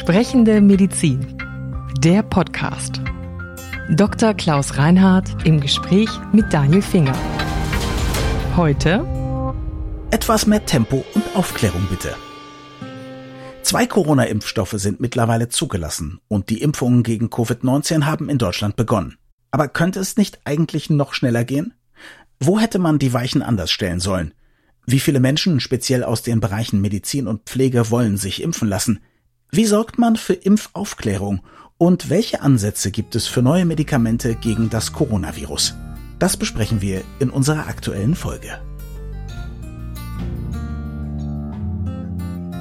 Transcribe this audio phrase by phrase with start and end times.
[0.00, 1.36] Sprechende Medizin.
[1.98, 3.02] Der Podcast.
[3.90, 4.32] Dr.
[4.32, 7.14] Klaus Reinhardt im Gespräch mit Daniel Finger.
[8.56, 9.04] Heute
[10.10, 12.16] etwas mehr Tempo und Aufklärung bitte.
[13.60, 19.18] Zwei Corona-Impfstoffe sind mittlerweile zugelassen und die Impfungen gegen Covid-19 haben in Deutschland begonnen.
[19.50, 21.74] Aber könnte es nicht eigentlich noch schneller gehen?
[22.40, 24.32] Wo hätte man die Weichen anders stellen sollen?
[24.86, 29.00] Wie viele Menschen, speziell aus den Bereichen Medizin und Pflege, wollen sich impfen lassen?
[29.52, 31.40] Wie sorgt man für Impfaufklärung?
[31.76, 35.74] Und welche Ansätze gibt es für neue Medikamente gegen das Coronavirus?
[36.20, 38.60] Das besprechen wir in unserer aktuellen Folge.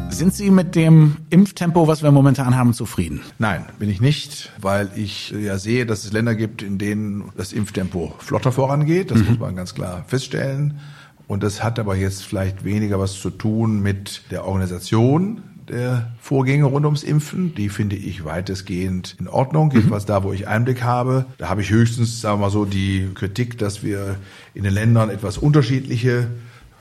[0.10, 3.22] Sind Sie mit dem Impftempo, was wir momentan haben, zufrieden?
[3.38, 7.54] Nein, bin ich nicht, weil ich ja sehe, dass es Länder gibt, in denen das
[7.54, 9.12] Impftempo flotter vorangeht.
[9.12, 9.26] Das mhm.
[9.28, 10.80] muss man ganz klar feststellen.
[11.28, 16.66] Und das hat aber jetzt vielleicht weniger was zu tun mit der Organisation der Vorgänge
[16.66, 17.56] rund ums Impfen.
[17.56, 19.76] Die finde ich weitestgehend in Ordnung, mhm.
[19.76, 21.26] jedenfalls da, wo ich Einblick habe.
[21.38, 24.18] Da habe ich höchstens, sagen wir mal so, die Kritik, dass wir
[24.54, 26.28] in den Ländern etwas unterschiedliche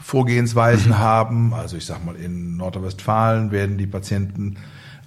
[0.00, 0.98] Vorgehensweisen mhm.
[0.98, 1.54] haben.
[1.54, 4.56] Also ich sag mal, in Nordrhein-Westfalen werden die Patienten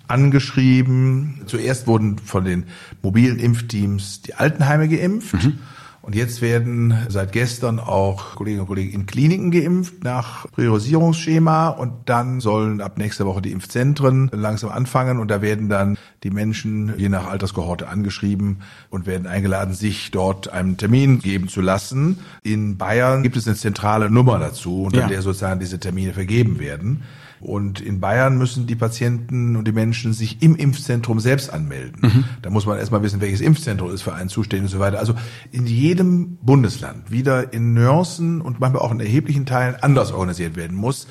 [0.07, 1.41] angeschrieben.
[1.47, 2.65] Zuerst wurden von den
[3.01, 5.33] mobilen Impfteams die Altenheime geimpft.
[5.33, 5.59] Mhm.
[6.01, 11.93] Und jetzt werden seit gestern auch Kolleginnen und Kollegen in Kliniken geimpft nach Priorisierungsschema und
[12.05, 16.93] dann sollen ab nächster Woche die Impfzentren langsam anfangen und da werden dann die Menschen
[16.97, 22.17] je nach Alterskohorte angeschrieben und werden eingeladen, sich dort einen Termin geben zu lassen.
[22.41, 25.07] In Bayern gibt es eine zentrale Nummer dazu, unter ja.
[25.07, 27.03] der sozusagen diese Termine vergeben werden.
[27.41, 31.99] Und in Bayern müssen die Patienten und die Menschen sich im Impfzentrum selbst anmelden.
[32.01, 32.23] Mhm.
[32.43, 34.99] Da muss man erstmal wissen, welches Impfzentrum ist für einen zuständig und so weiter.
[34.99, 35.15] Also
[35.51, 40.75] in jedem Bundesland wieder in Nuancen und manchmal auch in erheblichen Teilen anders organisiert werden
[40.75, 41.07] muss.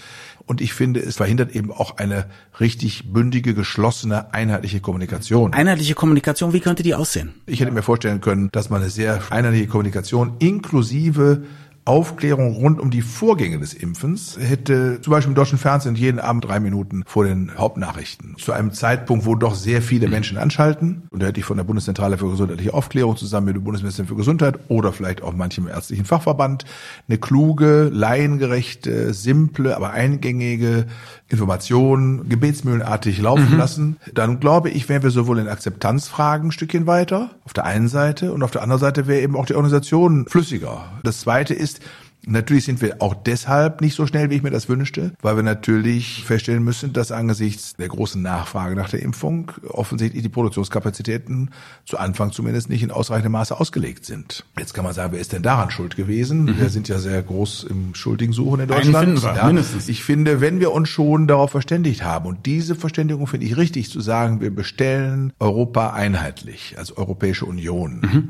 [0.46, 2.26] Und ich finde, es verhindert eben auch eine
[2.58, 5.52] richtig bündige, geschlossene, einheitliche Kommunikation.
[5.52, 7.34] Einheitliche Kommunikation, wie könnte die aussehen?
[7.46, 11.44] Ich hätte mir vorstellen können, dass man eine sehr einheitliche Kommunikation inklusive
[11.84, 16.44] Aufklärung rund um die Vorgänge des Impfens hätte zum Beispiel im deutschen Fernsehen jeden Abend
[16.44, 18.36] drei Minuten vor den Hauptnachrichten.
[18.38, 21.02] Zu einem Zeitpunkt, wo doch sehr viele Menschen anschalten.
[21.10, 24.16] Und da hätte ich von der Bundeszentrale für gesundheitliche Aufklärung zusammen mit dem Bundesministerium für
[24.16, 26.64] Gesundheit oder vielleicht auch manchem ärztlichen Fachverband
[27.08, 30.86] eine kluge, laiengerechte, simple, aber eingängige
[31.30, 33.58] Informationen gebetsmühlenartig laufen mhm.
[33.58, 37.88] lassen, dann glaube ich, wären wir sowohl in Akzeptanzfragen ein Stückchen weiter, auf der einen
[37.88, 40.84] Seite, und auf der anderen Seite wäre eben auch die Organisation flüssiger.
[41.04, 41.80] Das zweite ist,
[42.26, 45.42] Natürlich sind wir auch deshalb nicht so schnell, wie ich mir das wünschte, weil wir
[45.42, 51.50] natürlich feststellen müssen, dass angesichts der großen Nachfrage nach der Impfung offensichtlich die Produktionskapazitäten
[51.86, 54.44] zu Anfang zumindest nicht in ausreichendem Maße ausgelegt sind.
[54.58, 56.44] Jetzt kann man sagen, wer ist denn daran schuld gewesen?
[56.44, 56.60] Mhm.
[56.60, 59.22] Wir sind ja sehr groß im Schuldigen suchen in Deutschland.
[59.22, 59.88] Wir, ja, mindestens.
[59.88, 63.90] Ich finde, wenn wir uns schon darauf verständigt haben und diese Verständigung finde ich richtig
[63.90, 68.00] zu sagen, wir bestellen Europa einheitlich als Europäische Union.
[68.00, 68.28] Mhm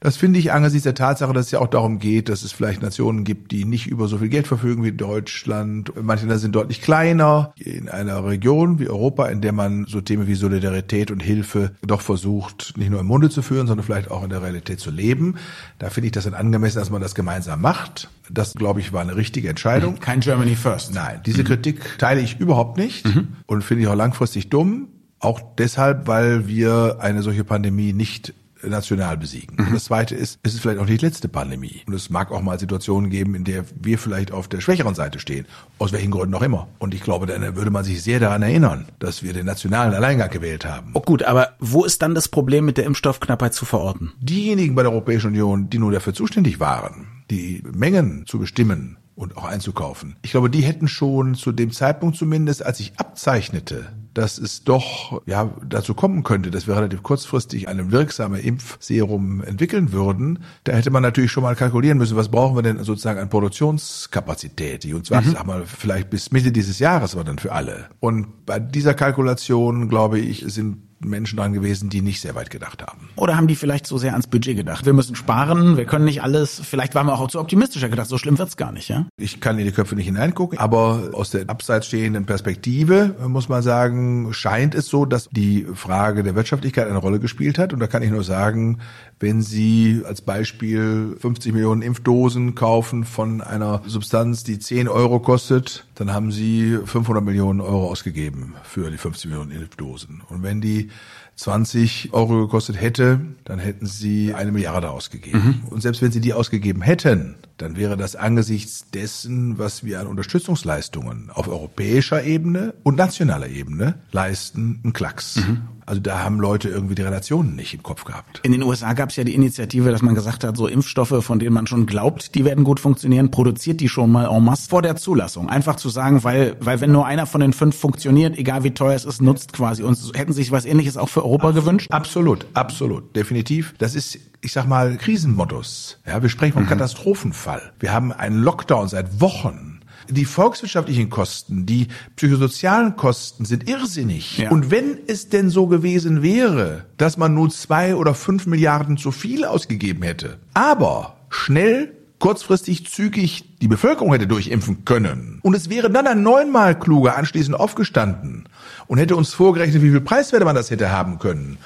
[0.00, 2.80] das finde ich angesichts der Tatsache, dass es ja auch darum geht, dass es vielleicht
[2.80, 5.92] Nationen gibt, die nicht über so viel Geld verfügen wie Deutschland.
[6.00, 7.52] Manche Länder sind deutlich kleiner.
[7.56, 12.00] In einer Region wie Europa, in der man so Themen wie Solidarität und Hilfe doch
[12.00, 15.36] versucht, nicht nur im Munde zu führen, sondern vielleicht auch in der Realität zu leben.
[15.78, 18.08] Da finde ich das angemessen, dass man das gemeinsam macht.
[18.30, 19.98] Das, glaube ich, war eine richtige Entscheidung.
[20.00, 20.94] Kein Germany First.
[20.94, 21.46] Nein, diese mhm.
[21.46, 23.28] Kritik teile ich überhaupt nicht mhm.
[23.46, 24.88] und finde ich auch langfristig dumm.
[25.18, 28.32] Auch deshalb, weil wir eine solche Pandemie nicht
[28.62, 29.56] national besiegen.
[29.56, 29.66] Mhm.
[29.66, 31.82] Und das Zweite ist, es ist vielleicht auch nicht die letzte Pandemie.
[31.86, 35.18] Und es mag auch mal Situationen geben, in der wir vielleicht auf der schwächeren Seite
[35.18, 35.46] stehen.
[35.78, 36.68] Aus welchen Gründen auch immer.
[36.78, 40.30] Und ich glaube, dann würde man sich sehr daran erinnern, dass wir den nationalen Alleingang
[40.30, 40.90] gewählt haben.
[40.94, 44.12] Oh gut, aber wo ist dann das Problem mit der Impfstoffknappheit zu verorten?
[44.20, 49.36] Diejenigen bei der Europäischen Union, die nur dafür zuständig waren, die Mengen zu bestimmen, und
[49.36, 50.16] auch einzukaufen.
[50.22, 55.22] Ich glaube, die hätten schon zu dem Zeitpunkt zumindest, als ich abzeichnete, dass es doch
[55.26, 60.90] ja dazu kommen könnte, dass wir relativ kurzfristig eine wirksame Impfserum entwickeln würden, da hätte
[60.90, 65.22] man natürlich schon mal kalkulieren müssen, was brauchen wir denn sozusagen an Produktionskapazität, und zwar
[65.22, 65.30] mhm.
[65.30, 67.90] sag mal vielleicht bis Mitte dieses Jahres war dann für alle.
[68.00, 72.82] Und bei dieser Kalkulation glaube ich sind Menschen dran gewesen, die nicht sehr weit gedacht
[72.82, 73.08] haben.
[73.16, 74.86] Oder haben die vielleicht so sehr ans Budget gedacht?
[74.86, 76.60] Wir müssen sparen, wir können nicht alles.
[76.62, 78.08] Vielleicht waren wir auch zu optimistischer gedacht.
[78.08, 79.06] So schlimm wird's gar nicht, ja?
[79.16, 83.62] Ich kann in die Köpfe nicht hineingucken, aber aus der abseits stehenden Perspektive muss man
[83.62, 87.72] sagen, scheint es so, dass die Frage der Wirtschaftlichkeit eine Rolle gespielt hat.
[87.72, 88.78] Und da kann ich nur sagen,
[89.18, 95.86] wenn Sie als Beispiel 50 Millionen Impfdosen kaufen von einer Substanz, die 10 Euro kostet,
[96.00, 100.22] dann haben Sie 500 Millionen Euro ausgegeben für die 50 Millionen Impfdosen.
[100.30, 100.88] Und wenn die
[101.36, 105.60] 20 Euro gekostet hätte, dann hätten Sie eine Milliarde ausgegeben.
[105.62, 105.68] Mhm.
[105.68, 110.06] Und selbst wenn Sie die ausgegeben hätten, dann wäre das angesichts dessen, was wir an
[110.06, 115.36] Unterstützungsleistungen auf europäischer Ebene und nationaler Ebene leisten, ein Klacks.
[115.36, 115.62] Mhm.
[115.90, 118.38] Also da haben Leute irgendwie die Relationen nicht im Kopf gehabt.
[118.44, 121.40] In den USA gab es ja die Initiative, dass man gesagt hat, so Impfstoffe, von
[121.40, 124.82] denen man schon glaubt, die werden gut funktionieren, produziert die schon mal en masse vor
[124.82, 125.48] der Zulassung.
[125.48, 128.94] Einfach zu sagen, weil, weil wenn nur einer von den fünf funktioniert, egal wie teuer
[128.94, 129.82] es ist, nutzt quasi.
[129.82, 131.90] Und hätten sich was ähnliches auch für Europa gewünscht?
[131.90, 133.74] Absolut, absolut, definitiv.
[133.78, 135.98] Das ist ich sag mal, Krisenmodus.
[136.06, 136.68] Ja, wir sprechen vom mhm.
[136.68, 137.72] Katastrophenfall.
[137.78, 144.38] Wir haben einen Lockdown seit Wochen die volkswirtschaftlichen Kosten, die psychosozialen Kosten sind irrsinnig.
[144.38, 144.50] Ja.
[144.50, 149.12] Und wenn es denn so gewesen wäre, dass man nur zwei oder fünf Milliarden zu
[149.12, 155.38] viel ausgegeben hätte, aber schnell kurzfristig zügig die Bevölkerung hätte durchimpfen können.
[155.42, 158.44] Und es wäre dann ein neunmal kluger anschließend aufgestanden
[158.88, 161.58] und hätte uns vorgerechnet, wie viel Preiswerte man das hätte haben können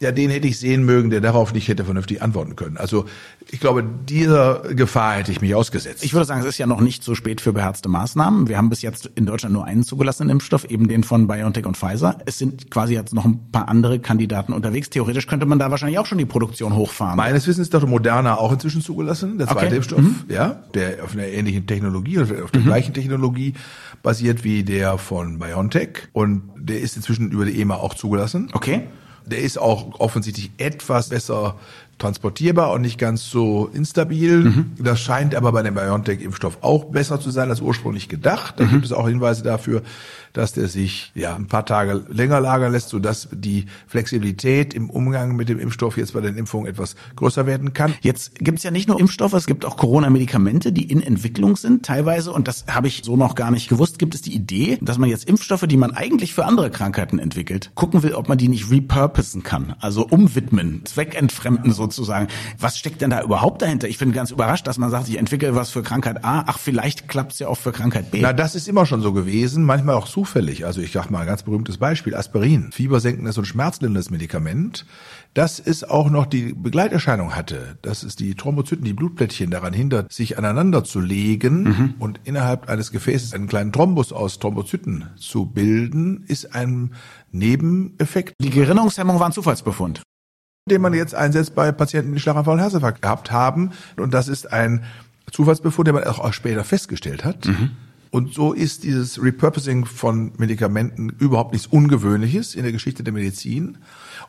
[0.00, 2.78] ja, den hätte ich sehen mögen, der darauf nicht hätte vernünftig antworten können.
[2.78, 3.04] Also
[3.50, 6.02] ich glaube, dieser Gefahr hätte ich mich ausgesetzt.
[6.02, 8.48] Ich würde sagen, es ist ja noch nicht so spät für beherzte Maßnahmen.
[8.48, 11.76] Wir haben bis jetzt in Deutschland nur einen zugelassenen Impfstoff, eben den von BioNTech und
[11.76, 12.16] Pfizer.
[12.24, 14.88] Es sind quasi jetzt noch ein paar andere Kandidaten unterwegs.
[14.88, 17.18] Theoretisch könnte man da wahrscheinlich auch schon die Produktion hochfahren.
[17.18, 19.76] Meines Wissens ist doch Moderna auch inzwischen zugelassen, der zweite okay.
[19.76, 20.24] Impfstoff, mhm.
[20.28, 22.64] ja, der auf einer ähnlichen Technologie, auf der mhm.
[22.64, 23.52] gleichen Technologie
[24.02, 26.08] basiert wie der von BioNTech.
[26.14, 28.48] Und der ist inzwischen über die EMA auch zugelassen.
[28.54, 28.84] Okay.
[29.30, 31.56] Der ist auch offensichtlich etwas besser
[32.00, 34.38] transportierbar und nicht ganz so instabil.
[34.38, 34.72] Mhm.
[34.78, 38.54] Das scheint aber bei dem BioNTech-Impfstoff auch besser zu sein als ursprünglich gedacht.
[38.58, 38.70] Da mhm.
[38.70, 39.82] gibt es auch Hinweise dafür,
[40.32, 45.36] dass der sich ja ein paar Tage länger lagern lässt, sodass die Flexibilität im Umgang
[45.36, 47.94] mit dem Impfstoff jetzt bei den Impfungen etwas größer werden kann.
[48.00, 51.84] Jetzt gibt es ja nicht nur Impfstoffe, es gibt auch Corona-Medikamente, die in Entwicklung sind
[51.84, 52.32] teilweise.
[52.32, 53.98] Und das habe ich so noch gar nicht gewusst.
[53.98, 57.72] Gibt es die Idee, dass man jetzt Impfstoffe, die man eigentlich für andere Krankheiten entwickelt,
[57.74, 61.89] gucken will, ob man die nicht repurposen kann, also umwidmen, zweckentfremden sozusagen.
[62.58, 63.88] Was steckt denn da überhaupt dahinter?
[63.88, 67.08] Ich bin ganz überrascht, dass man sagt, ich entwickle was für Krankheit A, ach, vielleicht
[67.08, 68.20] klappt es ja auch für Krankheit B.
[68.20, 70.66] Na, das ist immer schon so gewesen, manchmal auch zufällig.
[70.66, 74.86] Also ich sag mal ein ganz berühmtes Beispiel, Aspirin, fiebersenkendes und schmerzlinderndes Medikament,
[75.34, 80.12] das es auch noch die Begleiterscheinung hatte, dass es die Thrombozyten, die Blutplättchen daran hindert,
[80.12, 81.94] sich aneinander zu legen mhm.
[81.98, 86.94] und innerhalb eines Gefäßes einen kleinen Thrombus aus Thrombozyten zu bilden, ist ein
[87.30, 88.34] Nebeneffekt.
[88.40, 90.02] Die Gerinnungshemmung war ein Zufallsbefund
[90.70, 93.72] den man jetzt einsetzt bei Patienten, die Schlaganfall und Herzinfarkt gehabt haben.
[93.96, 94.84] Und das ist ein
[95.30, 97.46] Zufallsbefund, den man auch später festgestellt hat.
[97.46, 97.70] Mhm.
[98.10, 103.78] Und so ist dieses Repurposing von Medikamenten überhaupt nichts Ungewöhnliches in der Geschichte der Medizin.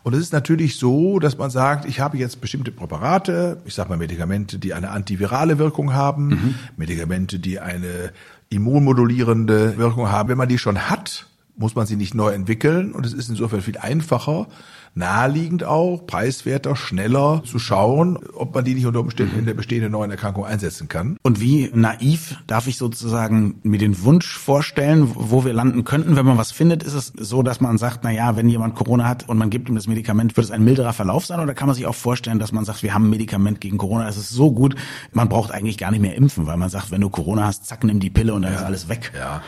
[0.03, 3.89] Und es ist natürlich so, dass man sagt, ich habe jetzt bestimmte Präparate, ich sage
[3.89, 6.55] mal Medikamente, die eine antivirale Wirkung haben, mhm.
[6.77, 8.11] Medikamente, die eine
[8.49, 10.29] immunmodulierende Wirkung haben.
[10.29, 11.27] Wenn man die schon hat,
[11.57, 14.47] muss man sie nicht neu entwickeln und es ist insofern viel einfacher,
[14.93, 19.91] naheliegend auch, preiswerter, schneller zu schauen, ob man die nicht unter Umständen in der bestehenden
[19.91, 21.17] neuen Erkrankung einsetzen kann.
[21.21, 26.25] Und wie naiv darf ich sozusagen mir den Wunsch vorstellen, wo wir landen könnten, wenn
[26.25, 26.83] man was findet?
[26.83, 29.69] Ist es so, dass man sagt, na ja, wenn jemand Corona hat und man gibt
[29.69, 31.39] ihm das Medikament, wird es ein milderer Verlauf sein?
[31.39, 34.07] Oder kann man sich auch vorstellen, dass man sagt, wir haben ein Medikament gegen Corona,
[34.09, 34.75] es ist so gut,
[35.13, 37.83] man braucht eigentlich gar nicht mehr impfen, weil man sagt, wenn du Corona hast, zack,
[37.83, 38.59] nimm die Pille und dann ja.
[38.59, 39.11] ist alles weg.
[39.17, 39.41] Ja.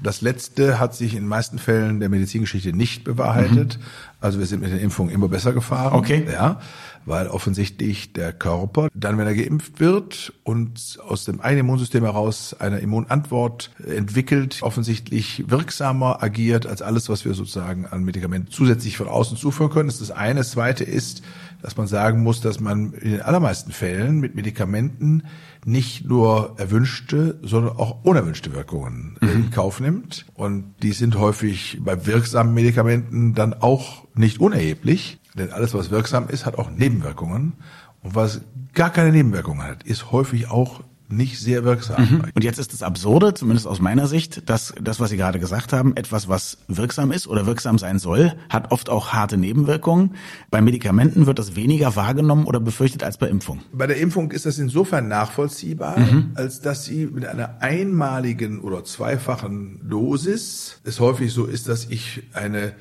[0.00, 3.78] Das letzte hat sich in den meisten Fällen der Medizingeschichte nicht bewahrheitet.
[3.78, 3.82] Mhm.
[4.20, 5.94] Also wir sind mit den Impfungen immer besser gefahren.
[5.94, 6.26] Okay.
[6.30, 6.60] Ja,
[7.06, 12.54] weil offensichtlich der Körper dann, wenn er geimpft wird und aus dem eigenen Immunsystem heraus
[12.58, 19.08] eine Immunantwort entwickelt, offensichtlich wirksamer agiert als alles, was wir sozusagen an Medikamenten zusätzlich von
[19.08, 19.88] außen zuführen können.
[19.88, 20.40] Das ist das eine.
[20.40, 21.22] Das zweite ist,
[21.62, 25.24] dass man sagen muss, dass man in den allermeisten Fällen mit Medikamenten
[25.64, 29.28] nicht nur erwünschte, sondern auch unerwünschte Wirkungen mhm.
[29.28, 30.26] in Kauf nimmt.
[30.34, 36.28] Und die sind häufig bei wirksamen Medikamenten dann auch nicht unerheblich, denn alles, was wirksam
[36.28, 37.54] ist, hat auch Nebenwirkungen.
[38.02, 38.40] Und was
[38.74, 42.02] gar keine Nebenwirkungen hat, ist häufig auch nicht sehr wirksam.
[42.02, 42.24] Mhm.
[42.34, 45.72] Und jetzt ist es absurde, zumindest aus meiner Sicht, dass das, was Sie gerade gesagt
[45.72, 50.14] haben, etwas, was wirksam ist oder wirksam sein soll, hat oft auch harte Nebenwirkungen.
[50.50, 53.60] Bei Medikamenten wird das weniger wahrgenommen oder befürchtet als bei Impfung.
[53.72, 56.32] Bei der Impfung ist das insofern nachvollziehbar, mhm.
[56.34, 62.24] als dass sie mit einer einmaligen oder zweifachen Dosis es häufig so ist, dass ich
[62.34, 62.72] eine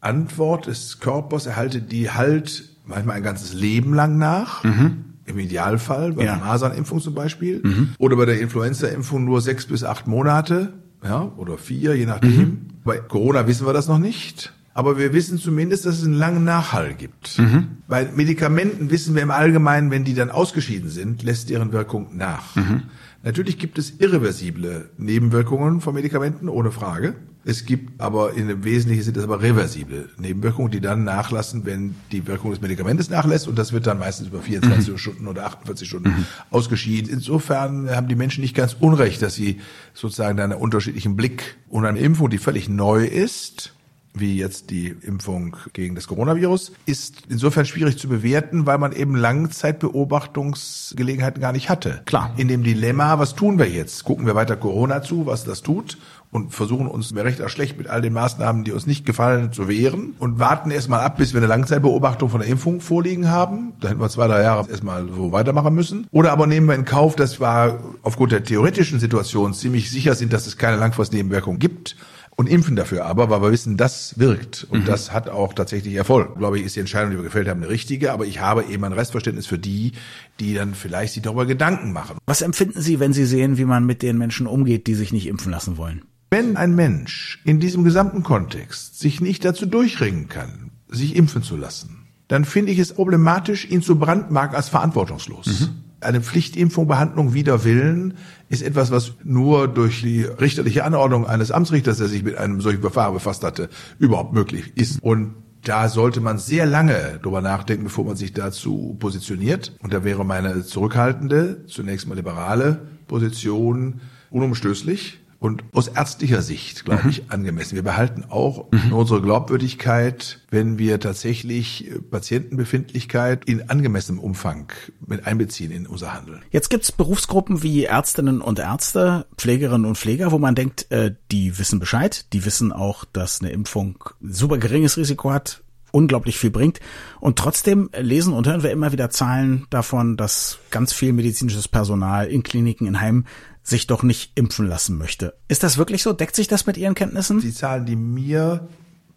[0.00, 4.64] Antwort des Körpers erhalte, die halt manchmal ein ganzes Leben lang nach.
[4.64, 6.36] Mhm im Idealfall, bei ja.
[6.36, 7.94] der Masernimpfung zum Beispiel, mhm.
[7.98, 10.72] oder bei der Influenza-Impfung nur sechs bis acht Monate,
[11.04, 12.36] ja, oder vier, je nachdem.
[12.36, 12.60] Mhm.
[12.84, 14.52] Bei Corona wissen wir das noch nicht.
[14.76, 17.38] Aber wir wissen zumindest, dass es einen langen Nachhall gibt.
[17.38, 17.78] Mhm.
[17.88, 22.54] Bei Medikamenten wissen wir im Allgemeinen, wenn die dann ausgeschieden sind, lässt deren Wirkung nach.
[22.56, 22.82] Mhm.
[23.22, 27.14] Natürlich gibt es irreversible Nebenwirkungen von Medikamenten, ohne Frage.
[27.42, 31.94] Es gibt aber in dem Wesentlichen sind es aber reversible Nebenwirkungen, die dann nachlassen, wenn
[32.12, 34.98] die Wirkung des Medikamentes nachlässt und das wird dann meistens über 24 mhm.
[34.98, 36.26] Stunden oder 48 Stunden mhm.
[36.50, 37.10] ausgeschieden.
[37.10, 39.58] Insofern haben die Menschen nicht ganz unrecht, dass sie
[39.94, 43.72] sozusagen einen unterschiedlichen Blick und eine Impfung, die völlig neu ist,
[44.18, 49.14] wie jetzt die Impfung gegen das Coronavirus, ist insofern schwierig zu bewerten, weil man eben
[49.16, 52.02] Langzeitbeobachtungsgelegenheiten gar nicht hatte.
[52.06, 52.32] Klar.
[52.36, 54.04] In dem Dilemma, was tun wir jetzt?
[54.04, 55.98] Gucken wir weiter Corona zu, was das tut?
[56.36, 59.52] und versuchen uns mehr recht als schlecht mit all den Maßnahmen, die uns nicht gefallen,
[59.52, 63.72] zu wehren und warten erstmal ab, bis wir eine Langzeitbeobachtung von der Impfung vorliegen haben.
[63.80, 66.06] Da hätten wir zwei, drei Jahre erstmal so weitermachen müssen.
[66.10, 70.32] Oder aber nehmen wir in Kauf, dass wir aufgrund der theoretischen Situation ziemlich sicher sind,
[70.32, 71.96] dass es keine Langfristnebenwirkung gibt
[72.36, 74.84] und impfen dafür aber, weil wir wissen, das wirkt und mhm.
[74.84, 76.36] das hat auch tatsächlich Erfolg.
[76.36, 78.84] Glaube ich, ist die Entscheidung, die wir gefällt haben, eine richtige, aber ich habe eben
[78.84, 79.92] ein Restverständnis für die,
[80.38, 82.18] die dann vielleicht sich darüber Gedanken machen.
[82.26, 85.26] Was empfinden Sie, wenn Sie sehen, wie man mit den Menschen umgeht, die sich nicht
[85.26, 86.02] impfen lassen wollen?
[86.30, 91.56] Wenn ein Mensch in diesem gesamten Kontext sich nicht dazu durchringen kann, sich impfen zu
[91.56, 95.46] lassen, dann finde ich es problematisch, ihn zu brandmarken als verantwortungslos.
[95.46, 95.68] Mhm.
[96.00, 98.14] Eine Pflichtimpfung, Behandlung wider Willen
[98.48, 102.82] ist etwas, was nur durch die richterliche Anordnung eines Amtsrichters, der sich mit einem solchen
[102.82, 105.02] Verfahren befasst hatte, überhaupt möglich ist.
[105.02, 105.34] Und
[105.64, 109.74] da sollte man sehr lange drüber nachdenken, bevor man sich dazu positioniert.
[109.82, 114.00] Und da wäre meine zurückhaltende, zunächst mal liberale Position
[114.30, 117.10] unumstößlich und aus ärztlicher Sicht, glaube mhm.
[117.10, 117.74] ich, angemessen.
[117.74, 118.92] Wir behalten auch mhm.
[118.92, 124.72] unsere Glaubwürdigkeit, wenn wir tatsächlich äh, Patientenbefindlichkeit in angemessenem Umfang
[125.06, 126.42] mit einbeziehen in unser Handeln.
[126.50, 131.58] Jetzt gibt's Berufsgruppen wie Ärztinnen und Ärzte, Pflegerinnen und Pfleger, wo man denkt, äh, die
[131.58, 135.62] wissen Bescheid, die wissen auch, dass eine Impfung super geringes Risiko hat,
[135.92, 136.80] unglaublich viel bringt.
[137.20, 142.26] Und trotzdem lesen und hören wir immer wieder Zahlen davon, dass ganz viel medizinisches Personal
[142.26, 143.26] in Kliniken, in Heimen
[143.66, 145.34] sich doch nicht impfen lassen möchte.
[145.48, 146.12] Ist das wirklich so?
[146.12, 147.40] Deckt sich das mit Ihren Kenntnissen?
[147.40, 148.68] Die Zahlen, die mir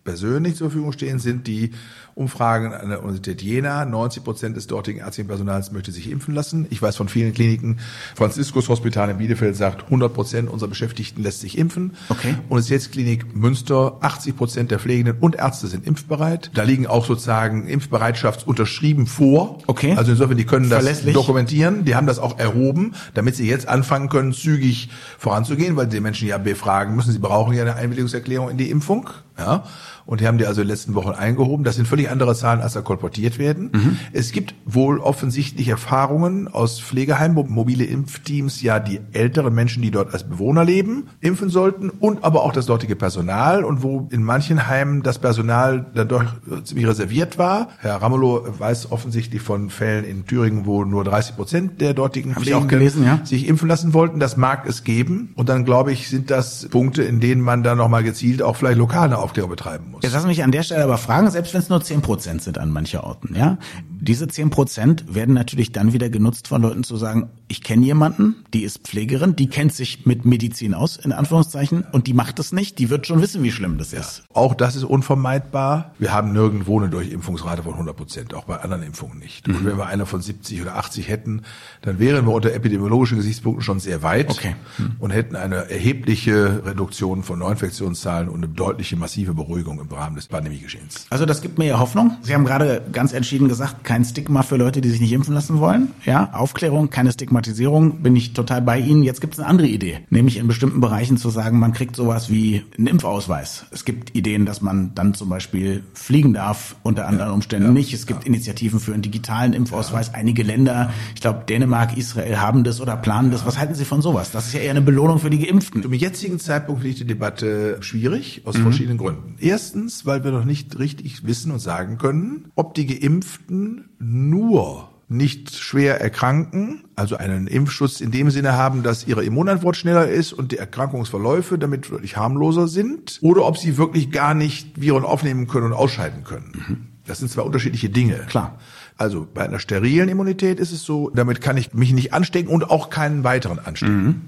[0.04, 1.72] persönlich zur Verfügung stehen, sind die
[2.16, 3.86] Umfragen an der Universität Jena.
[3.86, 6.68] 90 Prozent des dortigen ärztlichen Personals möchte sich impfen lassen.
[6.70, 7.80] Ich weiß von vielen Kliniken,
[8.16, 11.94] Franziskus Hospital in Bielefeld sagt, 100 Prozent unserer Beschäftigten lässt sich impfen.
[12.10, 12.36] Okay.
[12.50, 16.52] Und es jetzt Klinik Münster, 80 Prozent der Pflegenden und Ärzte sind impfbereit.
[16.54, 19.60] Da liegen auch sozusagen Impfbereitschaftsunterschrieben vor.
[19.68, 19.94] Okay.
[19.96, 21.86] Also insofern, die können das dokumentieren.
[21.86, 26.28] Die haben das auch erhoben, damit sie jetzt anfangen können, zügig voranzugehen, weil die Menschen
[26.28, 27.14] ja befragen müssen.
[27.14, 29.10] Sie brauchen ja eine Einwilligungserklärung in die Impfung.
[29.38, 29.64] Ja.
[30.10, 31.64] Und die haben die also in den letzten Wochen eingehoben.
[31.64, 33.70] Das sind völlig andere Zahlen, als da kolportiert werden.
[33.72, 33.98] Mhm.
[34.12, 39.92] Es gibt wohl offensichtlich Erfahrungen aus Pflegeheimen, wo mobile Impfteams ja die älteren Menschen, die
[39.92, 44.24] dort als Bewohner leben, impfen sollten und aber auch das dortige Personal und wo in
[44.24, 46.26] manchen Heimen das Personal dann doch
[46.64, 47.68] ziemlich reserviert war.
[47.78, 53.06] Herr Ramelow weiß offensichtlich von Fällen in Thüringen, wo nur 30 Prozent der dortigen Pflegenden
[53.06, 53.20] ja?
[53.24, 54.20] sich impfen lassen wollten.
[54.20, 55.34] Das mag es geben.
[55.36, 58.80] Und dann glaube ich, sind das Punkte, in denen man dann nochmal gezielt auch vielleicht
[58.80, 60.04] lokale Aufklärung betreiben muss muss.
[60.04, 62.58] Jetzt lass mich an der Stelle aber fragen, selbst wenn es nur zehn Prozent sind
[62.58, 63.58] an mancher Orten, ja,
[64.02, 68.36] diese zehn Prozent werden natürlich dann wieder genutzt von Leuten zu sagen, ich kenne jemanden,
[68.54, 72.54] die ist Pflegerin, die kennt sich mit Medizin aus, in Anführungszeichen, und die macht es
[72.54, 74.24] nicht, die wird schon wissen, wie schlimm das ist.
[74.34, 75.94] Auch das ist unvermeidbar.
[76.00, 79.48] Wir haben nirgendwo eine Durchimpfungsrate von 100 Prozent, auch bei anderen Impfungen nicht.
[79.48, 79.56] Mhm.
[79.56, 81.42] Und wenn wir eine von 70 oder 80 hätten,
[81.82, 84.56] dann wären wir unter epidemiologischen Gesichtspunkten schon sehr weit okay.
[84.78, 84.96] mhm.
[85.00, 90.28] und hätten eine erhebliche Reduktion von Neuinfektionszahlen und eine deutliche massive Beruhigung im Rahmen des
[90.28, 91.06] Pandemiegeschehens.
[91.10, 92.18] Also das gibt mir ja Hoffnung.
[92.22, 95.60] Sie haben gerade ganz entschieden gesagt, kein Stigma für Leute, die sich nicht impfen lassen
[95.60, 95.90] wollen.
[96.06, 99.04] Ja, Aufklärung, keine Stigmatisierung, bin ich total bei Ihnen.
[99.04, 102.30] Jetzt gibt es eine andere Idee, nämlich in bestimmten Bereichen zu sagen, man kriegt sowas
[102.30, 103.66] wie einen Impfausweis.
[103.72, 107.94] Es gibt Ideen, dass man dann zum Beispiel fliegen darf, unter anderen Umständen ja, nicht.
[107.94, 108.28] Es gibt ja.
[108.28, 110.08] Initiativen für einen digitalen Impfausweis.
[110.08, 110.14] Ja.
[110.16, 113.46] Einige Länder, ich glaube Dänemark, Israel haben das oder planen das.
[113.46, 114.32] Was halten Sie von sowas?
[114.32, 115.82] Das ist ja eher eine Belohnung für die Geimpften.
[115.84, 118.64] Zum jetzigen Zeitpunkt finde ich die Debatte schwierig, aus mhm.
[118.64, 119.36] verschiedenen Gründen.
[119.40, 124.90] Erstens, Erstens, weil wir noch nicht richtig wissen und sagen können, ob die Geimpften nur
[125.08, 130.34] nicht schwer erkranken, also einen Impfschutz in dem Sinne haben, dass ihre Immunantwort schneller ist
[130.34, 135.48] und die Erkrankungsverläufe damit wirklich harmloser sind, oder ob sie wirklich gar nicht Viren aufnehmen
[135.48, 136.52] können und ausscheiden können.
[136.56, 136.88] Mhm.
[137.06, 138.26] Das sind zwei unterschiedliche Dinge.
[138.28, 138.58] Klar.
[138.98, 142.72] Also bei einer sterilen Immunität ist es so, damit kann ich mich nicht anstecken und
[142.72, 144.04] auch keinen weiteren anstecken.
[144.04, 144.22] Mhm.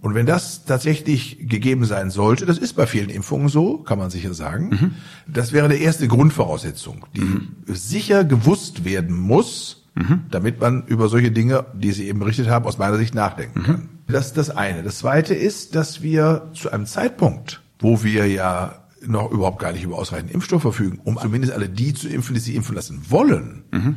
[0.00, 4.10] Und wenn das tatsächlich gegeben sein sollte, das ist bei vielen Impfungen so, kann man
[4.10, 4.90] sicher sagen, mhm.
[5.26, 7.48] das wäre die erste Grundvoraussetzung, die mhm.
[7.66, 10.20] sicher gewusst werden muss, mhm.
[10.30, 13.64] damit man über solche Dinge, die Sie eben berichtet haben, aus meiner Sicht nachdenken mhm.
[13.64, 13.88] kann.
[14.06, 14.82] Das ist das eine.
[14.84, 19.84] Das zweite ist, dass wir zu einem Zeitpunkt, wo wir ja noch überhaupt gar nicht
[19.84, 23.64] über ausreichend Impfstoff verfügen, um zumindest alle die zu impfen, die sie impfen lassen wollen,
[23.72, 23.96] mhm.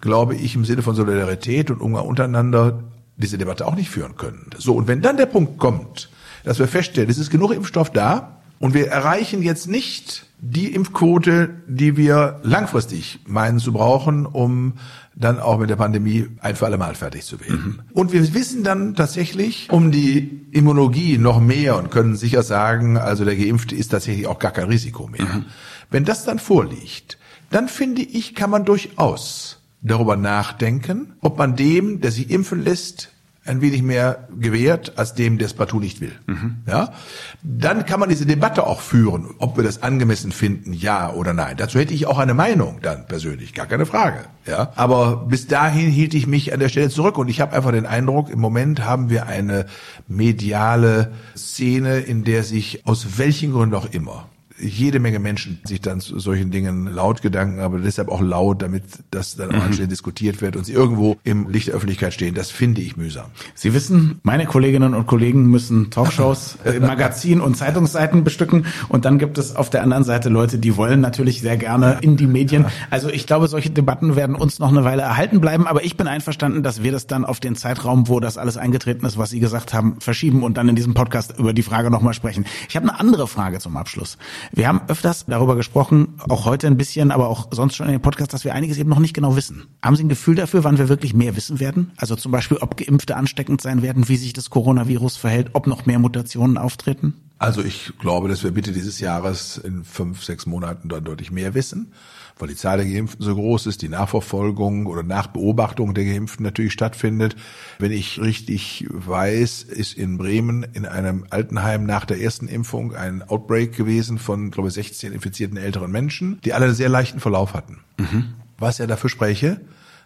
[0.00, 2.84] glaube ich im Sinne von Solidarität und Umgang untereinander
[3.16, 4.50] diese Debatte auch nicht führen können.
[4.58, 6.10] So, und wenn dann der Punkt kommt,
[6.44, 11.50] dass wir feststellen, es ist genug Impfstoff da und wir erreichen jetzt nicht die Impfquote,
[11.66, 14.74] die wir langfristig meinen zu brauchen, um
[15.14, 17.64] dann auch mit der Pandemie ein für alle Mal fertig zu werden.
[17.64, 17.80] Mhm.
[17.92, 23.24] Und wir wissen dann tatsächlich um die Immunologie noch mehr und können sicher sagen, also
[23.24, 25.24] der Geimpfte ist tatsächlich auch gar kein Risiko mehr.
[25.24, 25.44] Mhm.
[25.90, 27.18] Wenn das dann vorliegt,
[27.50, 33.10] dann finde ich, kann man durchaus darüber nachdenken, ob man dem, der sich impfen lässt,
[33.46, 36.12] ein wenig mehr gewährt als dem, der es partout nicht will.
[36.26, 36.56] Mhm.
[36.66, 36.94] Ja,
[37.42, 41.58] dann kann man diese Debatte auch führen, ob wir das angemessen finden, ja oder nein.
[41.58, 44.20] Dazu hätte ich auch eine Meinung dann persönlich, gar keine Frage.
[44.46, 47.72] Ja, aber bis dahin hielt ich mich an der Stelle zurück und ich habe einfach
[47.72, 49.66] den Eindruck, im Moment haben wir eine
[50.08, 54.26] mediale Szene, in der sich aus welchen Gründen auch immer
[54.58, 58.84] jede Menge Menschen sich dann zu solchen Dingen laut Gedanken, aber deshalb auch laut, damit
[59.10, 59.62] das dann auch mhm.
[59.62, 62.34] anschließend diskutiert wird und sie irgendwo im Licht der Öffentlichkeit stehen.
[62.34, 63.26] Das finde ich mühsam.
[63.54, 69.18] Sie wissen, meine Kolleginnen und Kollegen müssen Talkshows, äh, Magazin und Zeitungsseiten bestücken und dann
[69.18, 72.66] gibt es auf der anderen Seite Leute, die wollen natürlich sehr gerne in die Medien.
[72.90, 76.06] Also ich glaube, solche Debatten werden uns noch eine Weile erhalten bleiben, aber ich bin
[76.06, 79.40] einverstanden, dass wir das dann auf den Zeitraum, wo das alles eingetreten ist, was Sie
[79.40, 82.44] gesagt haben, verschieben und dann in diesem Podcast über die Frage nochmal sprechen.
[82.68, 84.16] Ich habe eine andere Frage zum Abschluss.
[84.52, 88.02] Wir haben öfters darüber gesprochen, auch heute ein bisschen, aber auch sonst schon in den
[88.02, 89.66] Podcast, dass wir einiges eben noch nicht genau wissen.
[89.82, 91.92] Haben Sie ein Gefühl dafür, wann wir wirklich mehr wissen werden?
[91.96, 95.86] Also zum Beispiel, ob Geimpfte ansteckend sein werden, wie sich das Coronavirus verhält, ob noch
[95.86, 97.14] mehr Mutationen auftreten?
[97.38, 101.54] Also ich glaube, dass wir bitte dieses Jahres in fünf, sechs Monaten dann deutlich mehr
[101.54, 101.92] wissen
[102.38, 106.72] weil die Zahl der Geimpften so groß ist, die Nachverfolgung oder Nachbeobachtung der Geimpften natürlich
[106.72, 107.36] stattfindet.
[107.78, 113.22] Wenn ich richtig weiß, ist in Bremen in einem Altenheim nach der ersten Impfung ein
[113.22, 117.54] Outbreak gewesen von, glaube ich, 16 infizierten älteren Menschen, die alle einen sehr leichten Verlauf
[117.54, 117.80] hatten.
[117.98, 118.34] Mhm.
[118.58, 119.60] Was ja dafür spreche,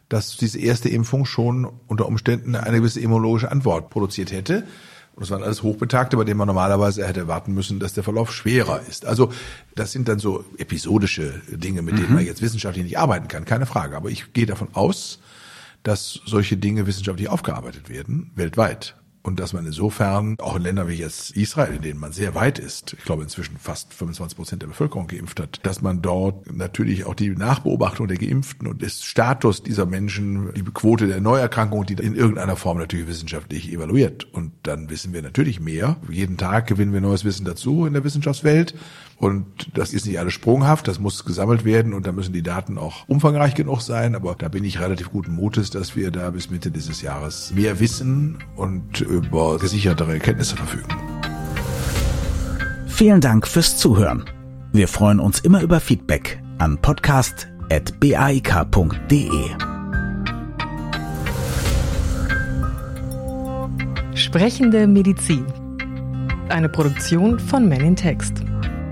[0.09, 4.65] dass diese erste Impfung schon unter Umständen eine gewisse immunologische Antwort produziert hätte.
[5.19, 8.33] Und das waren alles Hochbetagte, bei denen man normalerweise hätte erwarten müssen, dass der Verlauf
[8.33, 9.05] schwerer ist.
[9.05, 9.33] Also
[9.75, 12.15] das sind dann so episodische Dinge, mit denen mhm.
[12.15, 13.97] man jetzt wissenschaftlich nicht arbeiten kann, keine Frage.
[13.97, 15.19] Aber ich gehe davon aus,
[15.83, 20.95] dass solche Dinge wissenschaftlich aufgearbeitet werden, weltweit und dass man insofern auch in Ländern wie
[20.95, 24.69] jetzt Israel, in denen man sehr weit ist, ich glaube inzwischen fast 25 Prozent der
[24.69, 29.63] Bevölkerung geimpft hat, dass man dort natürlich auch die Nachbeobachtung der Geimpften und des Status
[29.63, 34.33] dieser Menschen, die Quote der Neuerkrankungen, die in irgendeiner Form natürlich wissenschaftlich evaluiert.
[34.33, 35.97] Und dann wissen wir natürlich mehr.
[36.09, 38.75] Jeden Tag gewinnen wir neues Wissen dazu in der Wissenschaftswelt.
[39.19, 42.79] Und das ist nicht alles sprunghaft, das muss gesammelt werden und da müssen die Daten
[42.79, 44.15] auch umfangreich genug sein.
[44.15, 47.81] Aber da bin ich relativ guten Mutes, dass wir da bis Mitte dieses Jahres mehr
[47.81, 50.95] wissen und über gesichertere Erkenntnisse verfügen.
[52.87, 54.25] Vielen Dank fürs Zuhören.
[54.73, 59.29] Wir freuen uns immer über Feedback an podcast.baik.de.
[64.15, 65.45] Sprechende Medizin.
[66.49, 68.45] Eine Produktion von Men in Text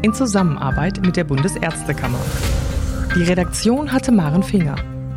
[0.03, 2.21] in Zusammenarbeit mit der Bundesärztekammer.
[3.15, 4.77] Die Redaktion hatte Maren Finger.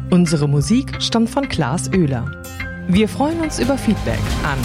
[0.09, 2.31] Unsere Musik stammt von Klaas Oehler.
[2.87, 4.57] Wir freuen uns über Feedback an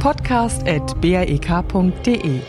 [0.00, 2.40] podcast.baek.de.